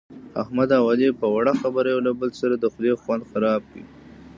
احمد 0.41 0.69
اوعلي 0.79 1.09
په 1.19 1.27
وړه 1.35 1.51
خبره 1.61 1.87
یو 1.93 2.01
له 2.07 2.11
بل 2.19 2.29
سره 2.41 2.53
د 2.57 2.65
خولې 2.73 2.93
خوند 3.01 3.21
خراب 3.31 3.61
کړ. 3.71 3.83